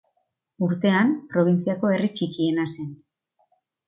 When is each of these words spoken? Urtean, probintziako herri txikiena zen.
Urtean, 0.67 1.11
probintziako 1.33 1.91
herri 1.97 2.09
txikiena 2.21 2.65
zen. 2.77 2.89